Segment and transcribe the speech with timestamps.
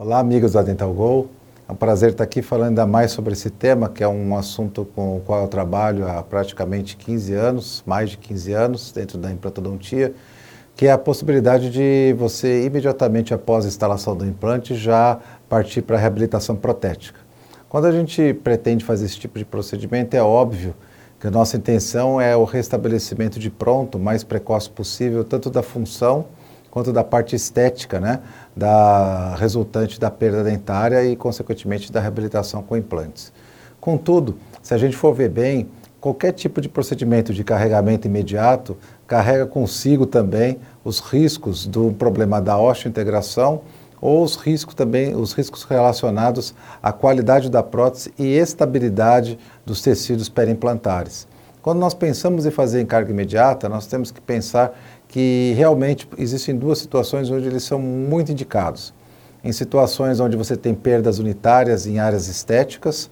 [0.00, 1.28] Olá, amigos da Dental Go.
[1.68, 4.84] É um prazer estar aqui falando ainda mais sobre esse tema, que é um assunto
[4.94, 9.28] com o qual eu trabalho há praticamente 15 anos, mais de 15 anos, dentro da
[9.28, 10.14] implantodontia,
[10.76, 15.96] que é a possibilidade de você, imediatamente após a instalação do implante, já partir para
[15.96, 17.18] a reabilitação protética.
[17.68, 20.76] Quando a gente pretende fazer esse tipo de procedimento, é óbvio
[21.18, 25.60] que a nossa intenção é o restabelecimento de pronto, o mais precoce possível, tanto da
[25.60, 26.26] função
[26.70, 28.20] quanto da parte estética, né,
[28.56, 33.32] da resultante da perda dentária e, consequentemente, da reabilitação com implantes.
[33.80, 35.68] Contudo, se a gente for ver bem,
[36.00, 42.58] qualquer tipo de procedimento de carregamento imediato carrega consigo também os riscos do problema da
[42.58, 43.62] osteointegração
[44.00, 50.28] ou os riscos também, os riscos relacionados à qualidade da prótese e estabilidade dos tecidos
[50.28, 51.26] periimplantares.
[51.60, 54.72] Quando nós pensamos em fazer em carga imediata, nós temos que pensar
[55.08, 58.92] que realmente existem duas situações onde eles são muito indicados.
[59.42, 63.10] Em situações onde você tem perdas unitárias em áreas estéticas,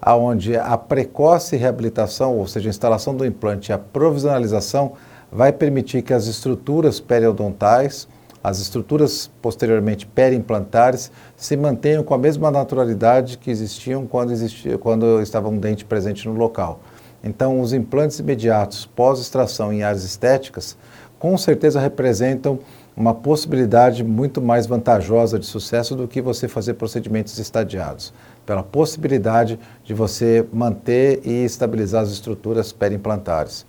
[0.00, 4.92] aonde a precoce reabilitação, ou seja, a instalação do implante e a provisionalização
[5.32, 8.06] vai permitir que as estruturas periodontais,
[8.42, 15.20] as estruturas posteriormente periimplantares se mantenham com a mesma naturalidade que existiam quando, existia, quando
[15.20, 16.80] estava um dente presente no local.
[17.22, 20.76] Então, os implantes imediatos pós-extração em áreas estéticas
[21.18, 22.58] com certeza representam
[22.96, 28.12] uma possibilidade muito mais vantajosa de sucesso do que você fazer procedimentos estadiados,
[28.44, 33.64] pela possibilidade de você manter e estabilizar as estruturas periimplantares.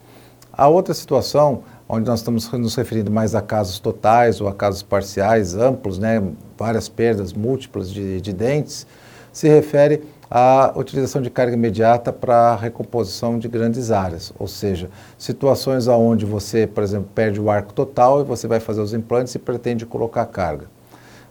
[0.52, 4.82] A outra situação, onde nós estamos nos referindo mais a casos totais ou a casos
[4.82, 6.22] parciais, amplos, né,
[6.58, 8.86] várias perdas múltiplas de, de dentes,
[9.32, 14.90] se refere à utilização de carga imediata para a recomposição de grandes áreas, ou seja,
[15.18, 19.34] situações onde você, por exemplo, perde o arco total e você vai fazer os implantes
[19.34, 20.68] e pretende colocar carga.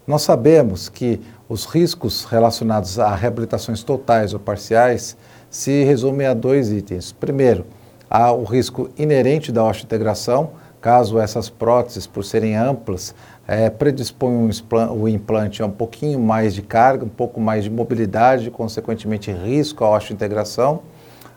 [0.07, 5.17] Nós sabemos que os riscos relacionados a reabilitações totais ou parciais
[5.51, 7.13] se resumem a dois itens.
[7.13, 7.67] Primeiro,
[8.11, 13.14] há o risco inerente da osteointegração, caso essas próteses, por serem amplas,
[13.46, 14.50] é, predispõem
[14.96, 19.84] o implante a um pouquinho mais de carga, um pouco mais de mobilidade, consequentemente risco
[19.84, 20.83] à osteointegração.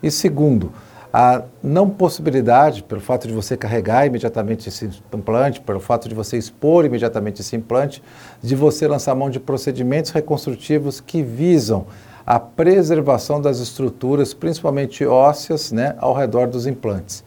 [0.04, 0.72] E segundo,
[1.14, 6.38] a não possibilidade, pelo fato de você carregar imediatamente esse implante, pelo fato de você
[6.38, 8.02] expor imediatamente esse implante,
[8.42, 11.86] de você lançar mão de procedimentos reconstrutivos que visam
[12.26, 17.24] a preservação das estruturas, principalmente ósseas, né, ao redor dos implantes.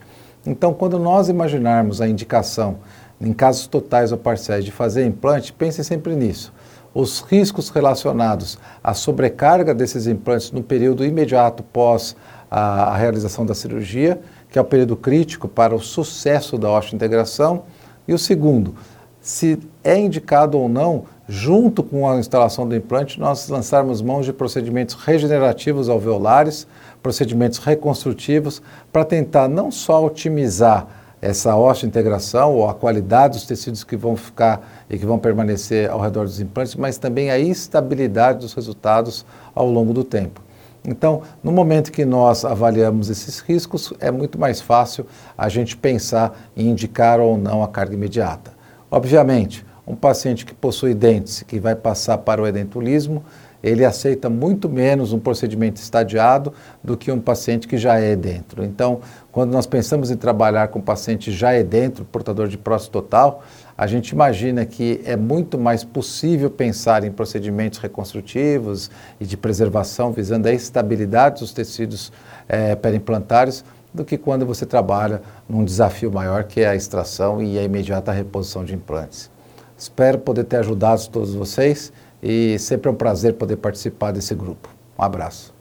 [0.46, 2.78] Então, quando nós imaginarmos a indicação,
[3.20, 6.52] em casos totais ou parciais, de fazer implante, pense sempre nisso.
[6.92, 12.14] Os riscos relacionados à sobrecarga desses implantes no período imediato pós
[12.50, 17.64] a, a realização da cirurgia, que é o período crítico para o sucesso da osteointegração.
[18.06, 18.74] E o segundo,
[19.20, 24.32] se é indicado ou não, junto com a instalação do implante, nós lançarmos mãos de
[24.32, 26.66] procedimentos regenerativos alveolares,
[27.02, 28.62] procedimentos reconstrutivos,
[28.92, 30.86] para tentar não só otimizar
[31.20, 35.98] essa osteointegração ou a qualidade dos tecidos que vão ficar e que vão permanecer ao
[35.98, 39.24] redor dos implantes, mas também a estabilidade dos resultados
[39.54, 40.42] ao longo do tempo.
[40.86, 45.06] Então, no momento que nós avaliamos esses riscos, é muito mais fácil
[45.36, 48.52] a gente pensar em indicar ou não a carga imediata.
[48.90, 53.22] Obviamente, um paciente que possui dentes, que vai passar para o edentulismo,
[53.64, 56.52] ele aceita muito menos um procedimento estadiado
[56.82, 58.62] do que um paciente que já é dentro.
[58.62, 59.00] Então,
[59.32, 63.42] quando nós pensamos em trabalhar com paciente já é dentro, portador de prótese total,
[63.76, 70.12] a gente imagina que é muito mais possível pensar em procedimentos reconstrutivos e de preservação
[70.12, 72.12] visando a estabilidade dos tecidos
[72.46, 77.58] é, perimplantários do que quando você trabalha num desafio maior que é a extração e
[77.58, 79.33] a imediata reposição de implantes.
[79.76, 81.92] Espero poder ter ajudado todos vocês
[82.22, 84.68] e sempre é um prazer poder participar desse grupo.
[84.98, 85.52] Um abraço.